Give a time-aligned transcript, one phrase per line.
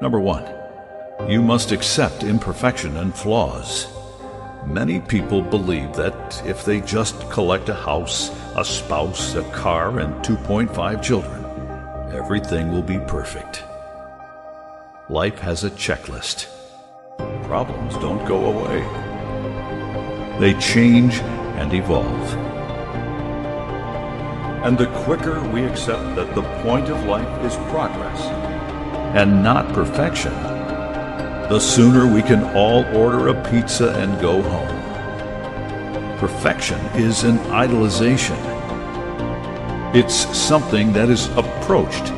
[0.00, 0.44] Number one,
[1.28, 3.88] you must accept imperfection and flaws.
[4.64, 10.14] Many people believe that if they just collect a house, a spouse, a car, and
[10.24, 11.44] 2.5 children,
[12.14, 13.64] everything will be perfect.
[15.08, 16.46] Life has a checklist.
[17.44, 18.80] Problems don't go away.
[20.38, 21.14] They change
[21.58, 22.34] and evolve.
[24.64, 28.37] And the quicker we accept that the point of life is progress
[29.14, 30.32] and not perfection,
[31.48, 36.18] the sooner we can all order a pizza and go home.
[36.18, 38.36] Perfection is an idealization.
[39.94, 42.12] It's something that is approached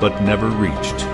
[0.00, 1.04] but never reached.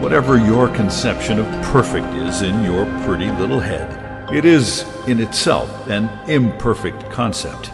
[0.00, 5.88] Whatever your conception of perfect is in your pretty little head, it is in itself
[5.88, 7.72] an imperfect concept.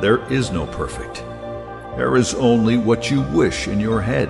[0.00, 1.24] There is no perfect.
[1.96, 4.28] There is only what you wish in your head.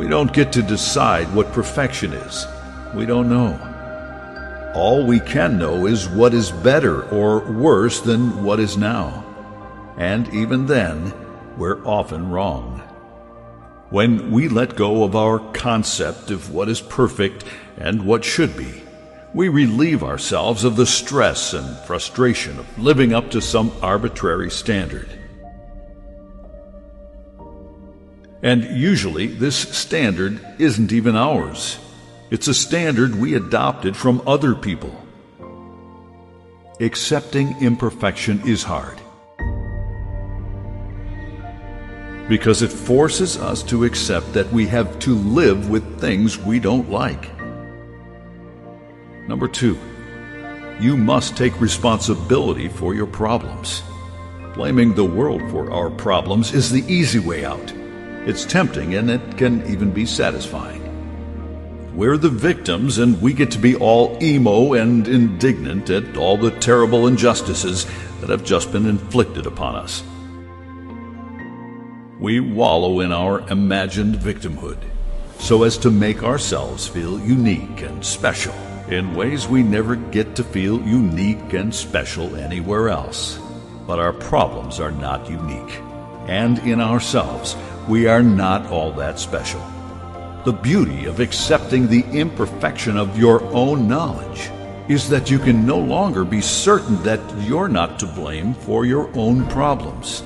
[0.00, 2.46] We don't get to decide what perfection is.
[2.94, 4.72] We don't know.
[4.74, 9.26] All we can know is what is better or worse than what is now.
[9.98, 11.12] And even then,
[11.58, 12.78] we're often wrong.
[13.90, 17.44] When we let go of our concept of what is perfect
[17.76, 18.82] and what should be,
[19.34, 25.19] we relieve ourselves of the stress and frustration of living up to some arbitrary standard.
[28.42, 31.78] And usually, this standard isn't even ours.
[32.30, 34.94] It's a standard we adopted from other people.
[36.80, 39.00] Accepting imperfection is hard
[42.30, 46.88] because it forces us to accept that we have to live with things we don't
[46.88, 47.28] like.
[49.26, 49.76] Number two,
[50.78, 53.82] you must take responsibility for your problems.
[54.54, 57.72] Blaming the world for our problems is the easy way out.
[58.26, 60.80] It's tempting and it can even be satisfying.
[61.96, 66.50] We're the victims and we get to be all emo and indignant at all the
[66.50, 67.86] terrible injustices
[68.20, 70.02] that have just been inflicted upon us.
[72.20, 74.78] We wallow in our imagined victimhood
[75.38, 78.54] so as to make ourselves feel unique and special
[78.88, 83.38] in ways we never get to feel unique and special anywhere else.
[83.86, 85.80] But our problems are not unique.
[86.26, 87.56] And in ourselves,
[87.90, 89.60] we are not all that special.
[90.44, 94.48] The beauty of accepting the imperfection of your own knowledge
[94.88, 99.10] is that you can no longer be certain that you're not to blame for your
[99.18, 100.22] own problems.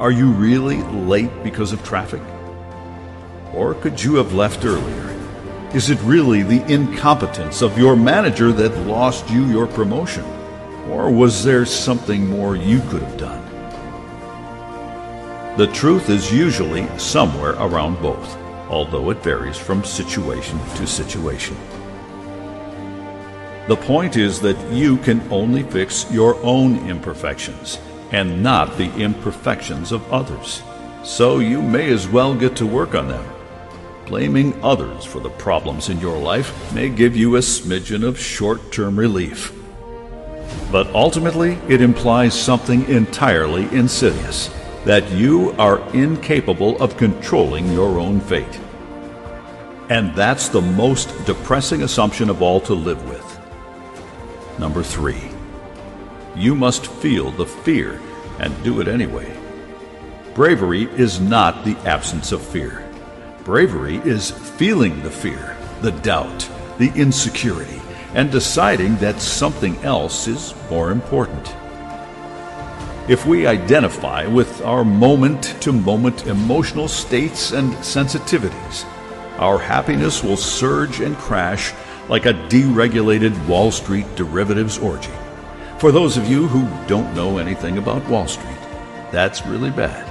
[0.00, 2.22] Are you really late because of traffic?
[3.54, 5.16] Or could you have left earlier?
[5.72, 10.24] Is it really the incompetence of your manager that lost you your promotion?
[10.90, 13.41] Or was there something more you could have done?
[15.58, 18.38] The truth is usually somewhere around both,
[18.70, 21.54] although it varies from situation to situation.
[23.68, 27.78] The point is that you can only fix your own imperfections
[28.12, 30.62] and not the imperfections of others.
[31.04, 33.24] So you may as well get to work on them.
[34.06, 38.72] Blaming others for the problems in your life may give you a smidgen of short
[38.72, 39.52] term relief.
[40.70, 44.48] But ultimately, it implies something entirely insidious
[44.84, 48.60] that you are incapable of controlling your own fate.
[49.88, 53.40] And that's the most depressing assumption of all to live with.
[54.58, 55.30] Number three,
[56.34, 58.00] you must feel the fear
[58.38, 59.30] and do it anyway.
[60.34, 62.88] Bravery is not the absence of fear.
[63.44, 67.80] Bravery is feeling the fear, the doubt, the insecurity,
[68.14, 71.54] and deciding that something else is more important.
[73.08, 78.84] If we identify with our moment to moment emotional states and sensitivities,
[79.40, 81.72] our happiness will surge and crash
[82.08, 85.10] like a deregulated Wall Street derivatives orgy.
[85.78, 88.60] For those of you who don't know anything about Wall Street,
[89.10, 90.08] that's really bad.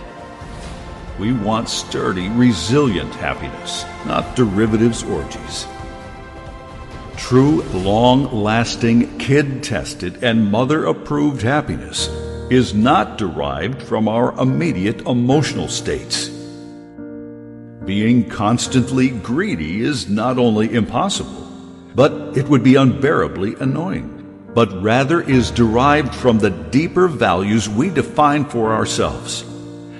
[1.17, 5.65] We want sturdy, resilient happiness, not derivatives orgies.
[7.15, 12.09] True, long lasting, kid tested, and mother approved happiness
[12.51, 16.27] is not derived from our immediate emotional states.
[17.85, 21.47] Being constantly greedy is not only impossible,
[21.95, 27.89] but it would be unbearably annoying, but rather is derived from the deeper values we
[27.89, 29.45] define for ourselves.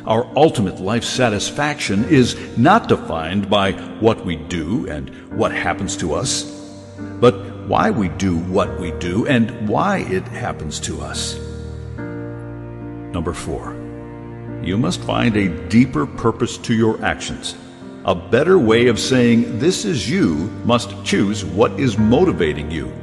[0.05, 3.71] Our ultimate life satisfaction is not defined by
[4.01, 6.43] what we do and what happens to us,
[6.99, 7.33] but
[7.67, 11.50] why we do what we do and why it happens to us.
[13.11, 13.75] Number four,
[14.63, 17.55] You must find a deeper purpose to your actions.
[18.05, 22.93] A better way of saying this is you must choose what is motivating you.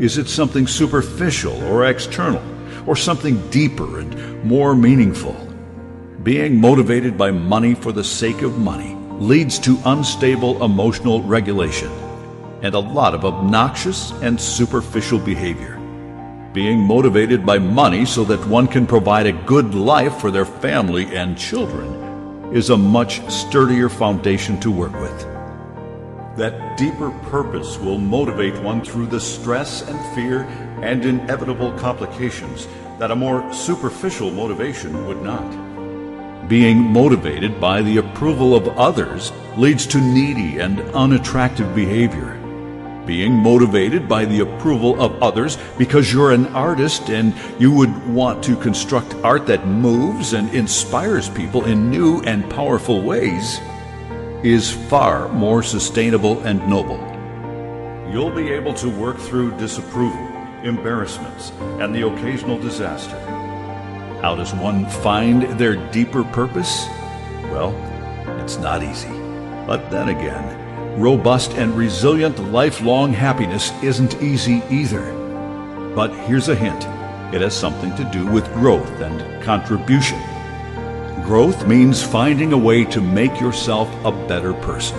[0.00, 2.42] Is it something superficial or external,
[2.88, 5.36] or something deeper and more meaningful?
[6.24, 11.90] Being motivated by money for the sake of money leads to unstable emotional regulation
[12.62, 15.79] and a lot of obnoxious and superficial behavior
[16.52, 21.04] being motivated by money so that one can provide a good life for their family
[21.14, 25.20] and children is a much sturdier foundation to work with.
[26.36, 30.42] That deeper purpose will motivate one through the stress and fear
[30.82, 32.66] and inevitable complications
[32.98, 36.48] that a more superficial motivation would not.
[36.48, 42.39] Being motivated by the approval of others leads to needy and unattractive behavior
[43.10, 48.40] being motivated by the approval of others because you're an artist and you would want
[48.40, 53.60] to construct art that moves and inspires people in new and powerful ways
[54.44, 57.00] is far more sustainable and noble.
[58.12, 60.24] You'll be able to work through disapproval,
[60.62, 63.18] embarrassments, and the occasional disaster.
[64.22, 66.86] How does one find their deeper purpose?
[67.50, 67.74] Well,
[68.38, 69.10] it's not easy.
[69.66, 70.69] But then again,
[71.00, 75.14] robust and resilient lifelong happiness isn't easy either.
[75.94, 76.84] But here's a hint
[77.34, 80.20] it has something to do with growth and contribution.
[81.24, 84.98] Growth means finding a way to make yourself a better person.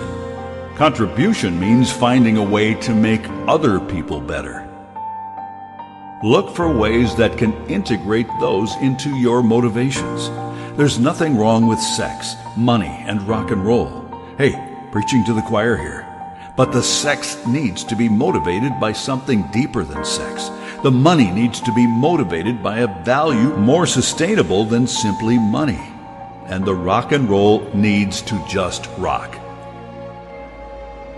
[0.76, 4.68] Contribution means finding a way to make other people better.
[6.24, 10.30] Look for ways that can integrate those into your motivations.
[10.76, 14.08] There's nothing wrong with sex, money, and rock and roll.
[14.38, 16.06] Hey, preaching to the choir here.
[16.54, 20.50] But the sex needs to be motivated by something deeper than sex.
[20.82, 25.80] The money needs to be motivated by a value more sustainable than simply money.
[26.46, 29.38] And the rock and roll needs to just rock.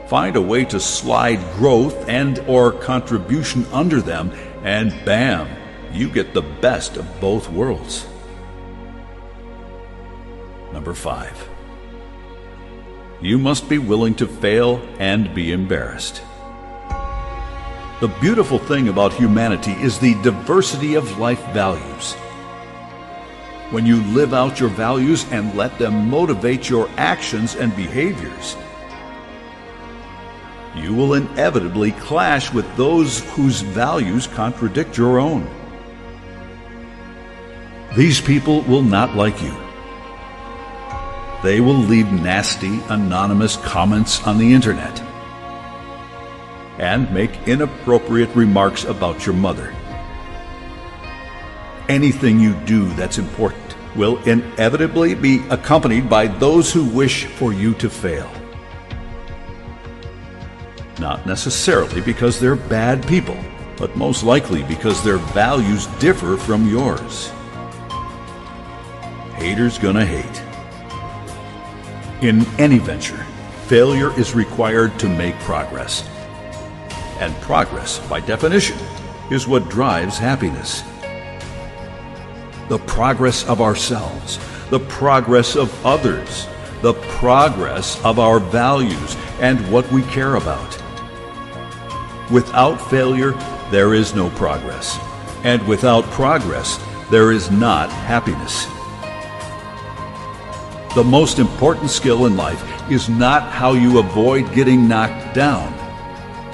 [0.08, 4.30] Find a way to slide growth and or contribution under them
[4.62, 5.48] and bam,
[5.92, 8.06] you get the best of both worlds.
[10.72, 11.53] Number 5
[13.24, 16.22] you must be willing to fail and be embarrassed.
[18.00, 22.12] The beautiful thing about humanity is the diversity of life values.
[23.70, 28.56] When you live out your values and let them motivate your actions and behaviors,
[30.76, 35.48] you will inevitably clash with those whose values contradict your own.
[37.96, 39.63] These people will not like you.
[41.44, 44.99] They will leave nasty, anonymous comments on the internet
[46.79, 49.75] and make inappropriate remarks about your mother.
[51.91, 57.75] Anything you do that's important will inevitably be accompanied by those who wish for you
[57.75, 58.31] to fail.
[60.99, 63.37] Not necessarily because they're bad people,
[63.76, 67.29] but most likely because their values differ from yours.
[69.35, 70.53] Haters gonna hate.
[72.24, 73.22] In any venture,
[73.66, 76.08] failure is required to make progress.
[77.20, 78.78] And progress, by definition,
[79.30, 80.80] is what drives happiness.
[82.70, 84.38] The progress of ourselves,
[84.70, 86.48] the progress of others,
[86.80, 90.82] the progress of our values and what we care about.
[92.31, 93.32] Without failure,
[93.70, 94.98] there is no progress.
[95.43, 98.66] And without progress, there is not happiness.
[100.94, 105.74] The most important skill in life is not how you avoid getting knocked down,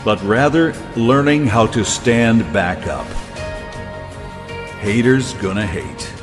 [0.03, 3.07] but rather learning how to stand back up.
[4.81, 6.20] Haters gonna hate.